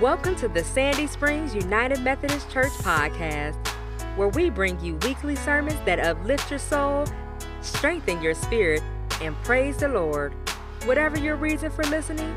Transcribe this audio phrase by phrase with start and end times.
[0.00, 3.56] Welcome to the Sandy Springs United Methodist Church podcast,
[4.14, 7.06] where we bring you weekly sermons that uplift your soul,
[7.62, 8.82] strengthen your spirit,
[9.22, 10.34] and praise the Lord.
[10.84, 12.36] Whatever your reason for listening,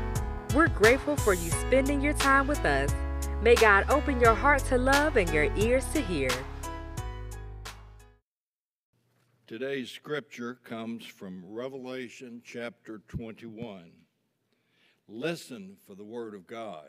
[0.54, 2.94] we're grateful for you spending your time with us.
[3.42, 6.30] May God open your heart to love and your ears to hear.
[9.46, 13.90] Today's scripture comes from Revelation chapter 21.
[15.06, 16.88] Listen for the word of God.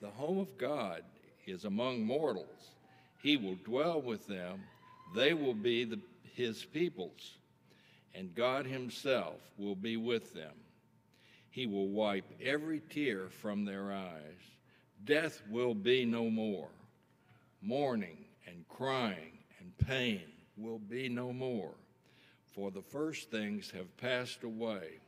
[0.00, 1.02] the home of God
[1.46, 2.70] is among mortals.
[3.22, 4.62] He will dwell with them,
[5.14, 6.00] they will be the,
[6.34, 7.36] his peoples,
[8.14, 10.52] and God himself will be with them.
[11.50, 14.56] He will wipe every tear from their eyes.
[15.04, 16.68] Death will be no more.
[17.62, 20.22] Mourning and crying and pain
[20.56, 21.74] will be no more,
[22.54, 24.98] for the first things have passed away.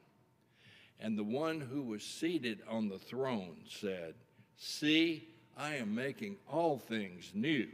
[1.00, 4.14] And the one who was seated on the throne said,
[4.58, 7.68] See, I am making all things new.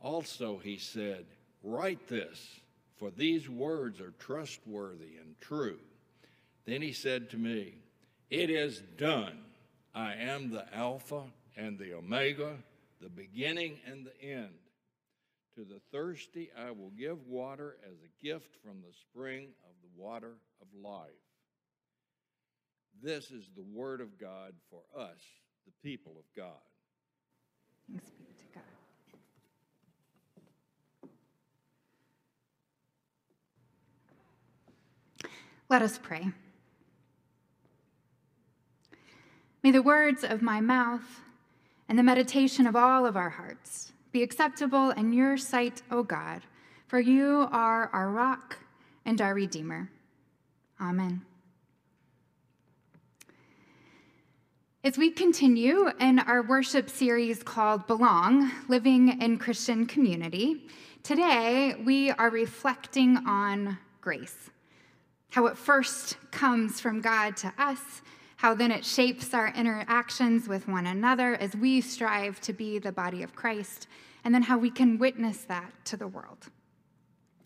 [0.00, 1.26] Also, he said,
[1.64, 2.60] Write this,
[2.96, 5.78] for these words are trustworthy and true.
[6.66, 7.74] Then he said to me,
[8.30, 9.38] It is done.
[9.92, 11.24] I am the Alpha
[11.56, 12.56] and the Omega,
[13.00, 14.54] the beginning and the end.
[15.56, 20.00] To the thirsty, I will give water as a gift from the spring of the
[20.00, 21.10] water of life.
[23.02, 25.18] This is the word of God for us
[25.66, 26.52] the people of God.
[27.88, 28.62] Thanks be to God.
[35.68, 36.28] Let us pray.
[39.62, 41.20] May the words of my mouth
[41.88, 46.42] and the meditation of all of our hearts be acceptable in your sight, O God,
[46.86, 48.58] for you are our rock
[49.04, 49.90] and our Redeemer.
[50.80, 51.22] Amen.
[54.84, 60.66] As we continue in our worship series called Belong Living in Christian Community,
[61.04, 64.50] today we are reflecting on grace.
[65.30, 67.78] How it first comes from God to us,
[68.34, 72.90] how then it shapes our interactions with one another as we strive to be the
[72.90, 73.86] body of Christ,
[74.24, 76.48] and then how we can witness that to the world.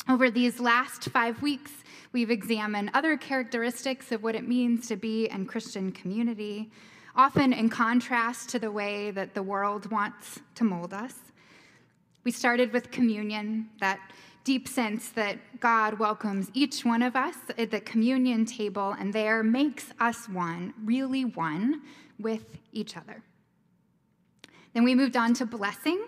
[0.09, 1.73] Over these last five weeks,
[2.15, 6.71] we've examined other characteristics of what it means to be in Christian community
[7.17, 11.15] often in contrast to the way that the world wants to mold us.
[12.25, 13.99] We started with communion, that
[14.45, 19.43] deep sense that God welcomes each one of us at the communion table and there
[19.43, 21.83] makes us one, really one,
[22.19, 23.23] with each other.
[24.75, 26.05] Then we moved on to blessing.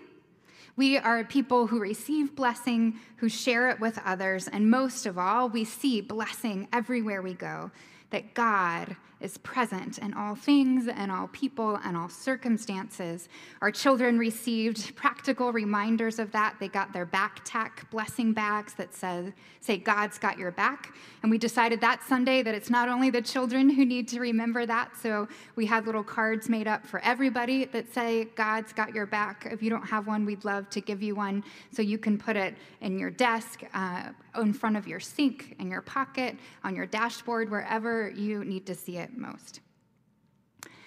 [0.75, 5.49] We are people who receive blessing, who share it with others, and most of all,
[5.49, 7.71] we see blessing everywhere we go
[8.11, 13.27] that God is present in all things and all people and all circumstances.
[13.61, 16.55] Our children received practical reminders of that.
[16.59, 20.93] They got their backpack blessing bags that says, say, God's got your back.
[21.21, 24.65] And we decided that Sunday that it's not only the children who need to remember
[24.65, 24.95] that.
[24.95, 25.27] So
[25.57, 29.47] we had little cards made up for everybody that say, God's got your back.
[29.51, 31.43] If you don't have one, we'd love to give you one
[31.73, 35.69] so you can put it in your desk, uh, in front of your sink, in
[35.69, 39.59] your pocket, on your dashboard, wherever you need to see it most.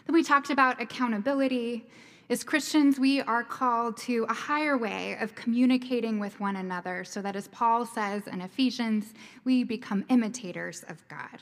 [0.06, 1.86] Then we talked about accountability.
[2.30, 7.20] As Christians, we are called to a higher way of communicating with one another so
[7.20, 9.12] that, as Paul says in Ephesians,
[9.44, 11.40] we become imitators of God.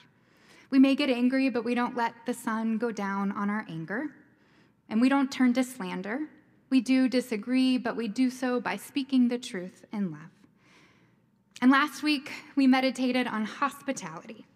[0.71, 4.07] We may get angry, but we don't let the sun go down on our anger.
[4.89, 6.21] And we don't turn to slander.
[6.71, 10.31] We do disagree, but we do so by speaking the truth in love.
[11.63, 14.47] And last week, we meditated on hospitality.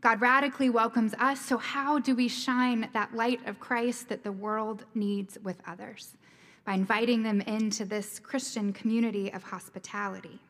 [0.00, 4.32] God radically welcomes us, so how do we shine that light of Christ that the
[4.32, 6.16] world needs with others?
[6.64, 10.40] By inviting them into this Christian community of hospitality.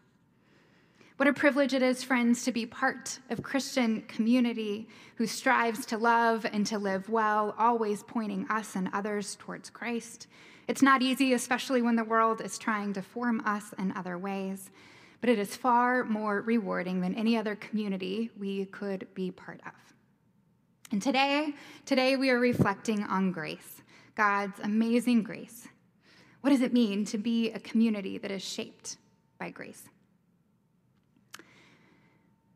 [1.17, 5.97] What a privilege it is, friends, to be part of Christian community who strives to
[5.97, 10.27] love and to live well, always pointing us and others towards Christ.
[10.69, 14.71] It's not easy, especially when the world is trying to form us in other ways
[15.21, 19.73] but it is far more rewarding than any other community we could be part of.
[20.93, 21.55] And today,
[21.85, 23.83] today we are reflecting on grace.
[24.15, 25.67] God's amazing grace.
[26.41, 28.99] What does it mean to be a community that is shaped
[29.39, 29.83] by grace?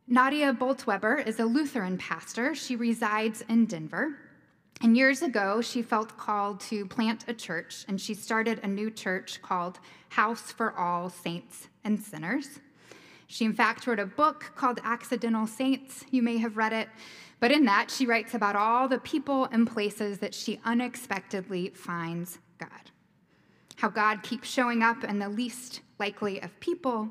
[0.07, 2.55] Nadia Bolz-Weber is a Lutheran pastor.
[2.55, 4.17] She resides in Denver.
[4.83, 8.91] And years ago, she felt called to plant a church, and she started a new
[8.91, 9.79] church called
[10.09, 12.61] House for All Saints and Sinners.
[13.27, 16.05] She, in fact, wrote a book called Accidental Saints.
[16.11, 16.89] You may have read it.
[17.41, 22.39] But in that, she writes about all the people and places that she unexpectedly finds
[22.59, 22.91] God.
[23.77, 27.09] How God keeps showing up in the least likely of people.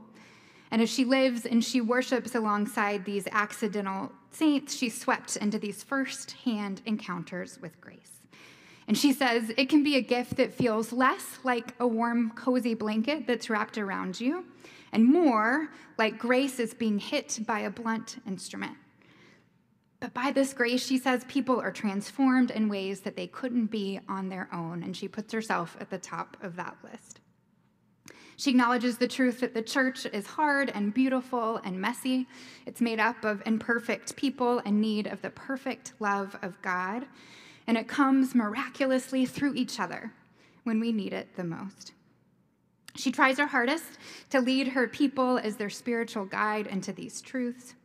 [0.72, 5.84] And as she lives and she worships alongside these accidental saints, she's swept into these
[5.84, 8.22] first hand encounters with grace.
[8.88, 12.74] And she says it can be a gift that feels less like a warm, cozy
[12.74, 14.46] blanket that's wrapped around you,
[14.92, 18.78] and more like grace is being hit by a blunt instrument.
[20.00, 24.00] But by this grace, she says people are transformed in ways that they couldn't be
[24.08, 27.19] on their own, and she puts herself at the top of that list.
[28.40, 32.26] She acknowledges the truth that the church is hard and beautiful and messy.
[32.66, 37.06] It's made up of imperfect people in need of the perfect love of God,
[37.68, 40.14] and it comes miraculously through each other
[40.64, 41.92] when we need it the most.
[42.96, 44.00] She tries her hardest
[44.30, 47.76] to lead her people as their spiritual guide into these truths.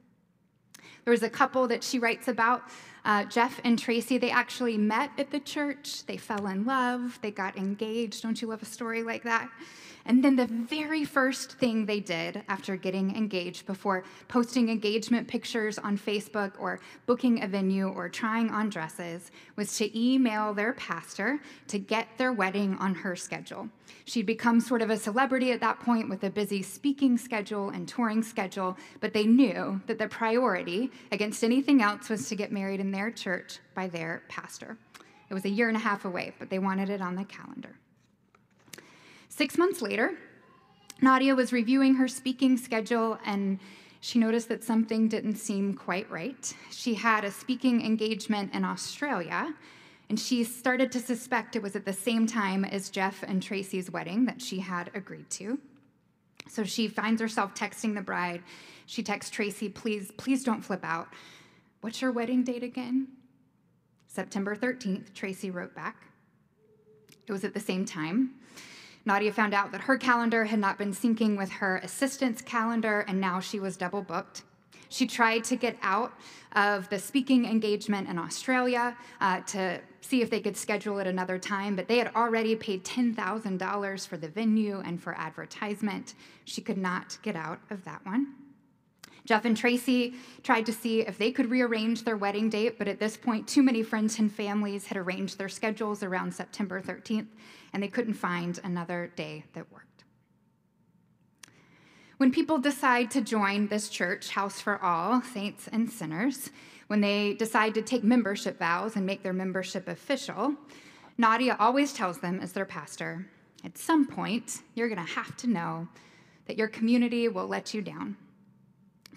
[1.05, 2.63] There was a couple that she writes about,
[3.05, 4.19] uh, Jeff and Tracy.
[4.19, 6.07] They actually met at the church.
[6.07, 7.19] They fell in love.
[7.23, 8.23] They got engaged.
[8.23, 9.51] Don't you love a story like that?
[10.07, 15.79] And then the very first thing they did after getting engaged, before posting engagement pictures
[15.79, 21.41] on Facebook or booking a venue or trying on dresses, was to email their pastor
[21.69, 23.69] to get their wedding on her schedule.
[24.05, 27.89] She'd become sort of a celebrity at that point with a busy speaking schedule and
[27.89, 32.81] touring schedule, but they knew that the priority against anything else was to get married
[32.81, 34.77] in their church by their pastor.
[35.31, 37.77] It was a year and a half away, but they wanted it on the calendar.
[39.37, 40.13] Six months later,
[41.03, 43.59] Nadia was reviewing her speaking schedule and
[44.01, 46.55] she noticed that something didn't seem quite right.
[46.71, 49.53] She had a speaking engagement in Australia,
[50.09, 53.91] and she started to suspect it was at the same time as Jeff and Tracy's
[53.91, 55.59] wedding that she had agreed to.
[56.49, 58.41] So she finds herself texting the bride.
[58.87, 61.09] She texts Tracy, please, please don't flip out.
[61.81, 63.09] What's your wedding date again?
[64.07, 65.97] September 13th, Tracy wrote back.
[67.27, 68.35] It was at the same time.
[69.07, 73.21] Nadia found out that her calendar had not been syncing with her assistant's calendar, and
[73.21, 74.43] now she was double booked.
[74.89, 76.13] She tried to get out
[76.55, 81.39] of the speaking engagement in Australia uh, to see if they could schedule it another
[81.39, 86.15] time, but they had already paid $10,000 for the venue and for advertisement.
[86.45, 88.35] She could not get out of that one.
[89.25, 93.01] Jeff and Tracy tried to see if they could rearrange their wedding date, but at
[93.01, 97.27] this point, too many friends and families had arranged their schedules around September 13th,
[97.75, 100.05] and they couldn't find another day that worked.
[102.17, 106.51] When people decide to join this church, House for All, Saints and Sinners,
[106.87, 110.55] when they decide to take membership vows and make their membership official,
[111.19, 113.27] Nadia always tells them, as their pastor,
[113.65, 115.89] at some point, you're going to have to know
[116.47, 118.17] that your community will let you down.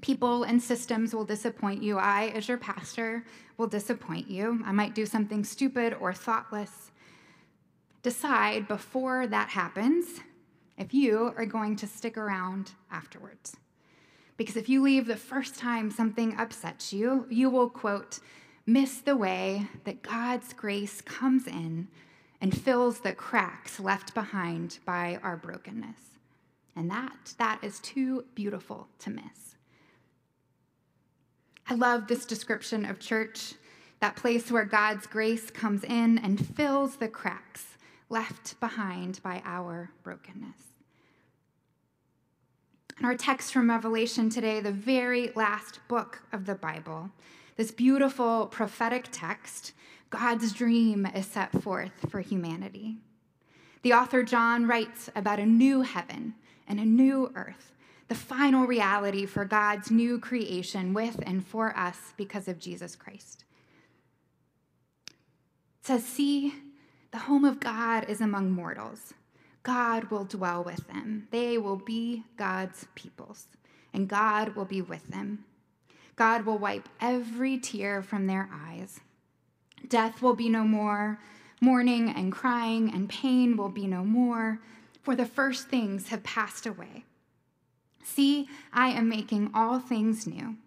[0.02, 1.98] People and systems will disappoint you.
[1.98, 3.24] I, as your pastor,
[3.58, 4.62] will disappoint you.
[4.66, 6.92] I might do something stupid or thoughtless
[8.08, 10.22] decide before that happens
[10.78, 13.58] if you are going to stick around afterwards.
[14.38, 18.20] Because if you leave the first time something upsets you, you will, quote,
[18.66, 21.90] miss the way that God's grace comes in
[22.40, 26.00] and fills the cracks left behind by our brokenness.
[26.78, 29.58] And that, that is too beautiful to miss.
[31.68, 33.56] I love this description of church,
[34.00, 37.77] that place where God's grace comes in and fills the cracks
[38.10, 40.62] left behind by our brokenness.
[43.00, 47.12] In our text from Revelation today, the very last book of the Bible,
[47.56, 49.74] this beautiful prophetic text,
[50.10, 52.98] God's dream is set forth for humanity.
[53.84, 56.34] The author John writes about a new heaven
[56.68, 57.74] and a new earth,
[58.08, 63.44] the final reality for God's new creation with and for us because of Jesus Christ.
[65.08, 66.54] It says, See,
[67.18, 69.16] the home of God is among mortals.
[69.64, 71.28] God will dwell with them.
[71.32, 73.48] They will be God's peoples,
[73.92, 75.44] and God will be with them.
[76.16, 79.00] God will wipe every tear from their eyes.
[79.90, 81.18] Death will be no more.
[81.60, 84.60] Mourning and crying and pain will be no more,
[85.02, 87.04] for the first things have passed away.
[88.04, 90.58] See, I am making all things new.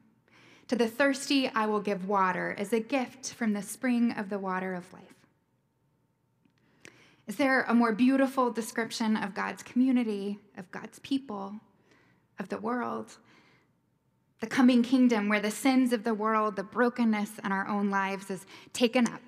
[0.67, 4.41] To the thirsty, I will give water as a gift from the spring of the
[4.41, 5.20] water of life.
[7.31, 11.55] Is there a more beautiful description of God's community, of God's people,
[12.41, 13.19] of the world?
[14.41, 18.33] The coming kingdom where the sins of the world, the brokenness in our own lives
[18.33, 19.21] is taken up,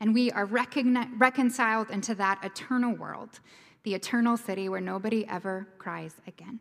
[0.00, 3.38] and we are reconciled into that eternal world,
[3.84, 6.58] the eternal city where nobody ever cries again.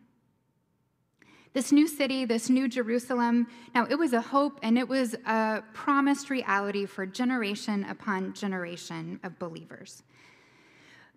[1.54, 5.64] This new city, this new Jerusalem, now it was a hope and it was a
[5.74, 10.04] promised reality for generation upon generation of believers.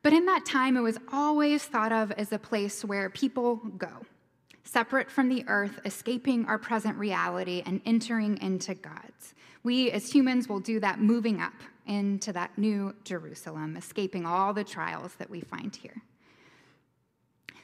[0.06, 3.90] But in that time, it was always thought of as a place where people go,
[4.62, 9.34] separate from the earth, escaping our present reality and entering into God's.
[9.64, 11.54] We as humans will do that moving up
[11.88, 16.00] into that new Jerusalem, escaping all the trials that we find here.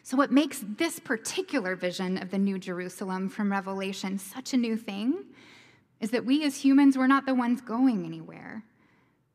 [0.02, 4.76] So, what makes this particular vision of the New Jerusalem from Revelation such a new
[4.76, 5.26] thing
[6.00, 8.64] is that we as humans, we're not the ones going anywhere.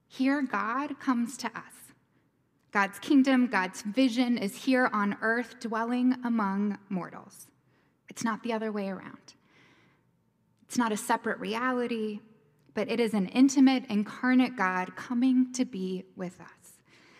[0.09, 1.86] Here, God comes to us.
[2.71, 7.47] God's kingdom, God's vision is here on earth, dwelling among mortals.
[8.09, 9.33] It's not the other way around.
[10.63, 12.19] It's not a separate reality,
[12.73, 16.77] but it is an intimate, incarnate God coming to be with us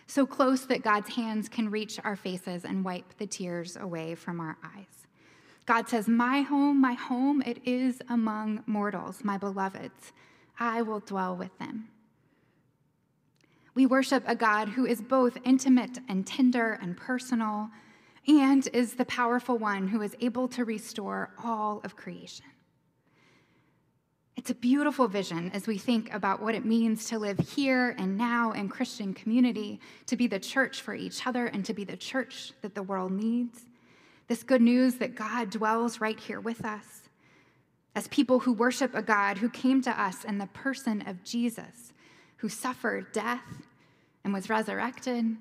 [0.07, 4.39] so close that God's hands can reach our faces and wipe the tears away from
[4.39, 5.07] our eyes.
[5.65, 10.13] God says, My home, my home, it is among mortals, my beloveds.
[10.59, 11.89] I will dwell with them.
[13.77, 17.69] We worship a God who is both intimate and tender and personal,
[18.27, 22.47] and is the powerful one who is able to restore all of creation.
[24.35, 28.17] It's a beautiful vision as we think about what it means to live here and
[28.17, 31.95] now in Christian community, to be the church for each other and to be the
[31.95, 33.67] church that the world needs.
[34.27, 37.09] This good news that God dwells right here with us.
[37.93, 41.93] As people who worship a God who came to us in the person of Jesus,
[42.37, 43.66] who suffered death
[44.27, 45.37] and was resurrected,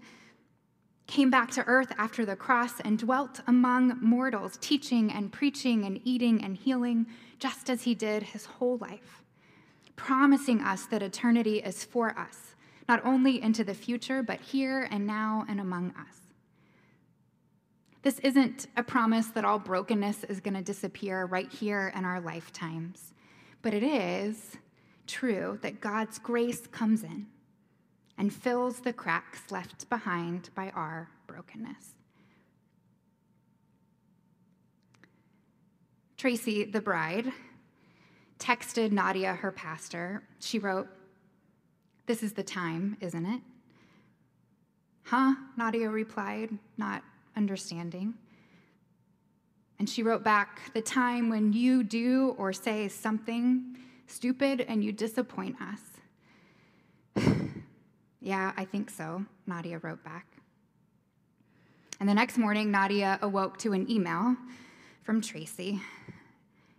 [1.08, 6.00] came back to earth after the cross and dwelt among mortals, teaching and preaching and
[6.04, 7.04] eating and healing
[7.40, 9.24] just as he did his whole life,
[9.96, 12.54] promising us that eternity is for us,
[12.88, 16.20] not only into the future, but here and now and among us.
[18.02, 22.20] This isn't a promise that all brokenness is going to disappear right here in our
[22.20, 23.12] lifetimes,
[23.62, 24.56] but it is
[25.08, 27.26] true that God's grace comes in
[28.18, 31.94] and fills the cracks left behind by our brokenness.
[36.16, 37.30] Tracy, the bride,
[38.38, 40.22] texted Nadia, her pastor.
[40.40, 40.88] She wrote,
[42.06, 43.40] This is the time, isn't it?
[45.04, 45.34] Huh?
[45.56, 47.02] Nadia replied, not
[47.36, 48.14] understanding.
[49.78, 54.92] And she wrote back, The time when you do or say something stupid and you
[54.92, 55.80] disappoint us.
[58.26, 60.26] Yeah, I think so, Nadia wrote back.
[62.00, 64.34] And the next morning, Nadia awoke to an email
[65.04, 65.80] from Tracy.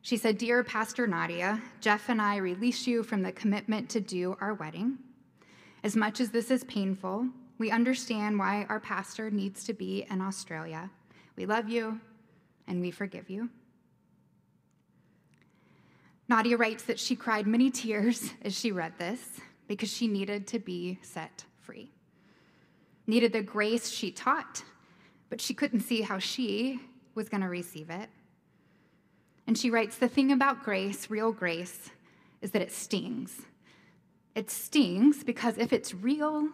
[0.02, 4.36] She said, Dear Pastor Nadia, Jeff and I release you from the commitment to do
[4.42, 4.98] our wedding.
[5.86, 7.28] As much as this is painful,
[7.58, 10.90] we understand why our pastor needs to be in Australia.
[11.38, 12.02] We love you
[12.68, 13.50] and we forgive you.
[16.28, 20.60] Nadia writes that she cried many tears as she read this because she needed to
[20.60, 21.92] be set free.
[23.06, 24.64] Needed the grace she taught,
[25.30, 26.80] but she couldn't see how she
[27.16, 28.10] was going to receive it.
[29.46, 31.90] And she writes The thing about grace, real grace,
[32.42, 33.42] is that it stings.
[34.36, 36.50] It stings because if it's real,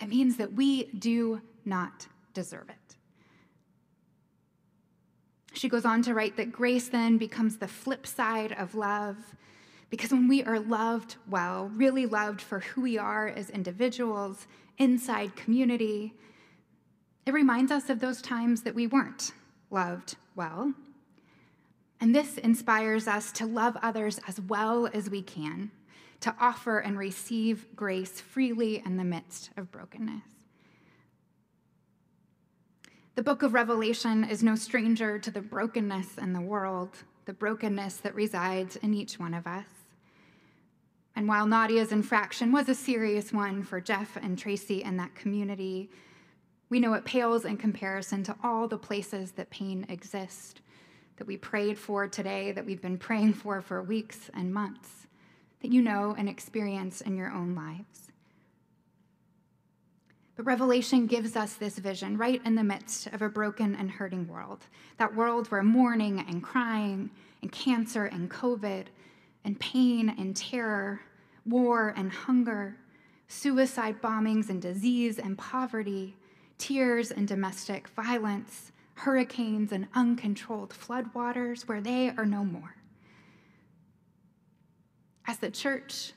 [0.00, 2.96] it means that we do not deserve it.
[5.52, 9.16] She goes on to write that grace then becomes the flip side of love
[9.92, 14.46] because when we are loved well, really loved for who we are as individuals,
[14.78, 16.14] inside community,
[17.26, 19.32] it reminds us of those times that we weren't
[19.70, 20.72] loved well.
[22.00, 25.70] And this inspires us to love others as well as we can,
[26.20, 30.22] to offer and receive grace freely in the midst of brokenness.
[33.14, 36.96] The book of Revelation is no stranger to the brokenness in the world,
[37.26, 39.66] the brokenness that resides in each one of us.
[41.14, 45.90] And while Nadia's infraction was a serious one for Jeff and Tracy and that community,
[46.70, 50.60] we know it pales in comparison to all the places that pain exists
[51.16, 55.06] that we prayed for today, that we've been praying for for weeks and months,
[55.60, 58.10] that you know and experience in your own lives.
[60.34, 64.26] But Revelation gives us this vision right in the midst of a broken and hurting
[64.26, 64.66] world.
[64.96, 67.10] That world where mourning and crying
[67.42, 68.86] and cancer and COVID
[69.44, 71.00] and pain and terror,
[71.44, 72.76] war and hunger,
[73.28, 76.16] suicide bombings and disease and poverty,
[76.58, 82.76] tears and domestic violence, hurricanes and uncontrolled floodwaters where they are no more.
[85.26, 86.12] As the church,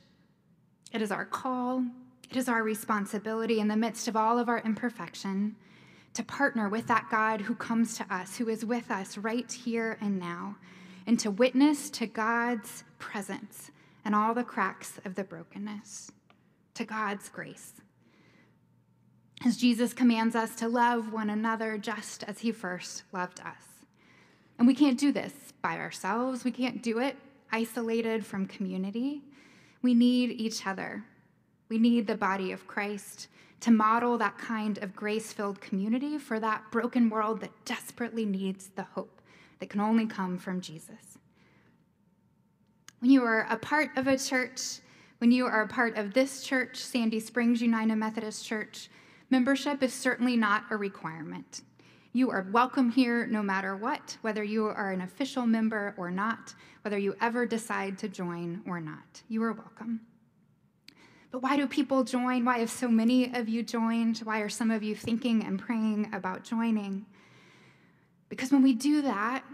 [0.91, 1.83] it is our call,
[2.29, 5.55] it is our responsibility in the midst of all of our imperfection
[6.13, 9.97] to partner with that God who comes to us, who is with us right here
[10.01, 10.55] and now,
[11.07, 13.71] and to witness to God's presence
[14.03, 16.11] and all the cracks of the brokenness,
[16.75, 17.73] to God's grace.
[19.45, 23.85] As Jesus commands us to love one another just as he first loved us.
[24.57, 27.17] And we can't do this by ourselves, we can't do it
[27.51, 29.21] isolated from community.
[29.81, 31.03] We need each other.
[31.69, 33.27] We need the body of Christ
[33.61, 38.69] to model that kind of grace filled community for that broken world that desperately needs
[38.75, 39.14] the hope
[39.59, 41.17] that can only come from Jesus.
[42.99, 44.79] When you are a part of a church,
[45.19, 48.89] when you are a part of this church, Sandy Springs United Methodist Church,
[49.29, 51.61] membership is certainly not a requirement.
[52.13, 56.53] You are welcome here no matter what, whether you are an official member or not,
[56.81, 59.21] whether you ever decide to join or not.
[59.27, 60.01] You are welcome.
[61.31, 62.45] But why do people join?
[62.45, 64.19] Why have so many of you joined?
[64.19, 67.05] Why are some of you thinking and praying about joining?
[68.35, 69.45] Because when we do that,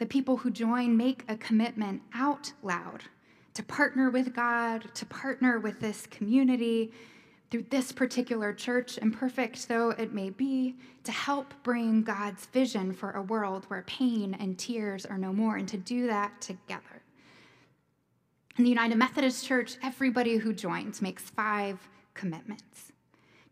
[0.00, 3.04] the people who join make a commitment out loud
[3.54, 6.90] to partner with God, to partner with this community
[7.52, 10.74] through this particular church, imperfect though it may be,
[11.04, 15.54] to help bring God's vision for a world where pain and tears are no more,
[15.54, 17.02] and to do that together.
[18.58, 22.90] In the United Methodist Church, everybody who joins makes five commitments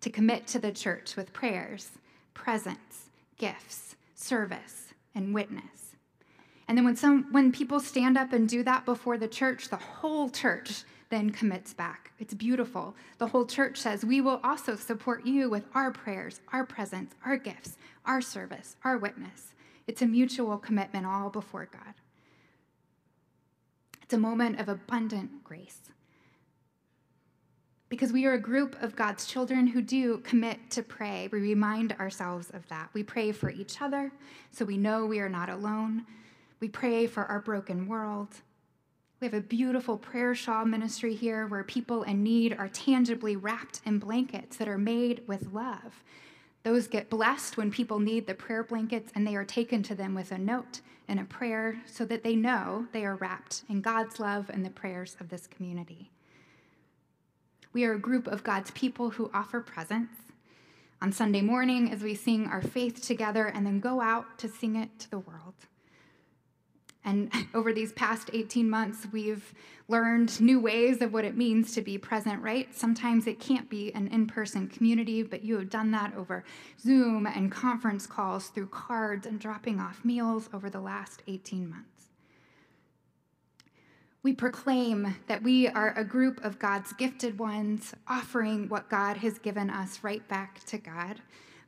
[0.00, 1.90] to commit to the church with prayers,
[2.34, 5.96] presence, gifts, service, and witness.
[6.68, 9.76] And then when some when people stand up and do that before the church, the
[9.76, 12.12] whole church then commits back.
[12.18, 12.94] It's beautiful.
[13.18, 17.36] The whole church says, "We will also support you with our prayers, our presence, our
[17.36, 17.76] gifts,
[18.06, 19.54] our service, our witness."
[19.86, 21.94] It's a mutual commitment all before God.
[24.02, 25.90] It's a moment of abundant grace.
[27.92, 31.28] Because we are a group of God's children who do commit to pray.
[31.30, 32.88] We remind ourselves of that.
[32.94, 34.10] We pray for each other
[34.50, 36.06] so we know we are not alone.
[36.58, 38.28] We pray for our broken world.
[39.20, 43.82] We have a beautiful prayer shawl ministry here where people in need are tangibly wrapped
[43.84, 46.02] in blankets that are made with love.
[46.62, 50.14] Those get blessed when people need the prayer blankets and they are taken to them
[50.14, 54.18] with a note and a prayer so that they know they are wrapped in God's
[54.18, 56.08] love and the prayers of this community.
[57.72, 60.14] We are a group of God's people who offer presents
[61.00, 64.76] on Sunday morning as we sing our faith together and then go out to sing
[64.76, 65.54] it to the world.
[67.04, 69.54] And over these past 18 months, we've
[69.88, 72.74] learned new ways of what it means to be present, right?
[72.74, 76.44] Sometimes it can't be an in person community, but you have done that over
[76.80, 82.01] Zoom and conference calls through cards and dropping off meals over the last 18 months.
[84.22, 89.38] We proclaim that we are a group of God's gifted ones, offering what God has
[89.38, 91.20] given us right back to God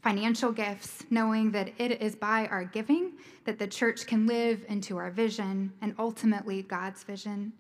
[0.05, 3.13] financial gifts, knowing that it is by our giving
[3.47, 7.55] that the church can live into our vision and ultimately God's vision.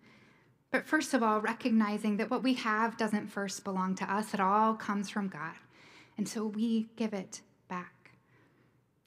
[0.70, 4.40] But first of all, recognizing that what we have doesn't first belong to us, it
[4.40, 5.54] all comes from God.
[6.18, 8.10] And so we give it back.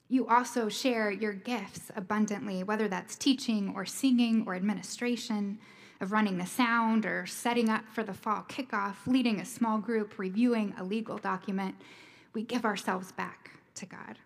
[0.08, 5.60] You also share your gifts abundantly, whether that's teaching or singing or administration,
[6.00, 10.18] of running the sound or setting up for the fall kickoff, leading a small group,
[10.18, 11.74] reviewing a legal document
[12.32, 14.18] we give ourselves back to God.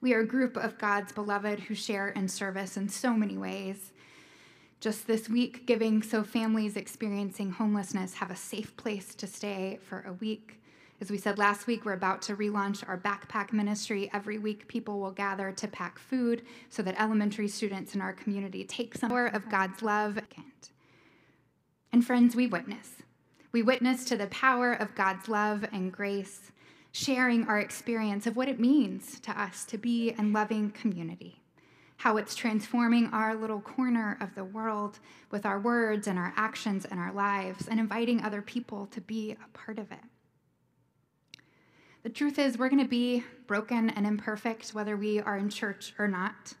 [0.00, 3.92] We are a group of God's beloved who share in service in so many ways.
[4.80, 10.04] Just this week, giving so families experiencing homelessness have a safe place to stay for
[10.06, 10.60] a week.
[11.04, 14.08] As we said last week, we're about to relaunch our backpack ministry.
[14.14, 16.40] Every week, people will gather to pack food
[16.70, 20.18] so that elementary students in our community take some more of God's love.
[21.92, 23.02] And friends, we witness.
[23.52, 26.50] We witness to the power of God's love and grace
[26.92, 31.42] sharing our experience of what it means to us to be in loving community,
[31.98, 36.86] how it's transforming our little corner of the world with our words and our actions
[36.86, 40.00] and our lives, and inviting other people to be a part of it.
[42.04, 45.94] The truth is, we're going to be broken and imperfect whether we are in church
[45.98, 46.52] or not.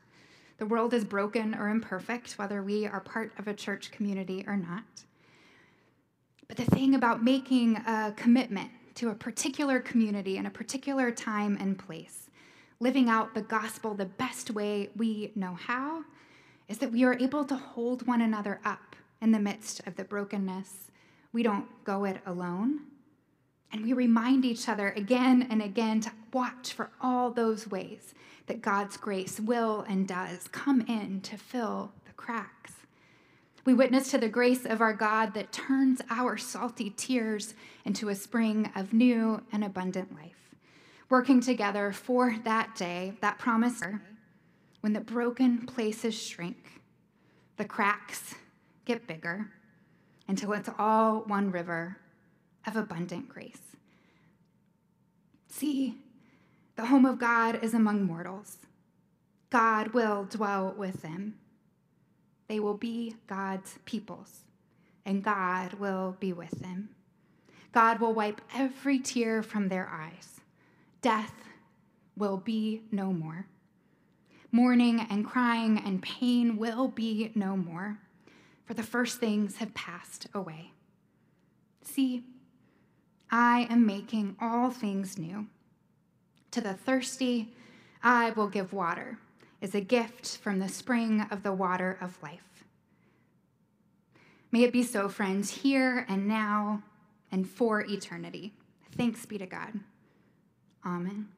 [0.56, 4.56] The world is broken or imperfect whether we are part of a church community or
[4.56, 5.04] not.
[6.48, 11.58] But the thing about making a commitment to a particular community in a particular time
[11.60, 12.30] and place,
[12.80, 16.04] living out the gospel the best way we know how,
[16.68, 20.04] is that we are able to hold one another up in the midst of the
[20.04, 20.90] brokenness.
[21.34, 22.80] We don't go it alone,
[23.74, 28.14] And we remind each other again and again to watch for all those ways
[28.46, 32.74] that God's grace will and does come in to fill the cracks.
[33.64, 38.14] We witness to the grace of our God that turns our salty tears into a
[38.14, 40.54] spring of new and abundant life,
[41.08, 43.82] working together for that day, that promise
[44.82, 46.80] when the broken places shrink,
[47.56, 48.36] the cracks
[48.84, 49.50] get bigger,
[50.28, 51.96] until it's all one river
[52.66, 53.76] of abundant grace.
[55.48, 55.96] See,
[56.76, 58.58] the home of God is among mortals.
[59.50, 61.36] God will dwell with them.
[62.48, 64.40] They will be God's peoples,
[65.06, 66.90] and God will be with them.
[67.72, 70.40] God will wipe every tear from their eyes.
[71.02, 71.34] Death
[72.16, 73.46] will be no more.
[74.50, 77.98] Mourning and crying and pain will be no more,
[78.64, 80.72] for the first things have passed away.
[81.82, 82.24] See,
[83.36, 85.48] I am making all things new.
[86.52, 87.52] To the thirsty,
[88.00, 89.18] I will give water
[89.60, 92.62] as a gift from the spring of the water of life.
[94.52, 96.84] May it be so, friends, here and now
[97.32, 98.54] and for eternity.
[98.96, 99.80] Thanks be to God.
[100.86, 101.33] Amen.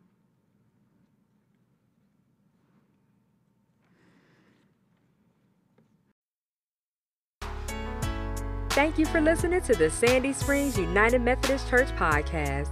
[8.76, 12.68] Thank you for listening to the Sandy Springs United Methodist Church podcast.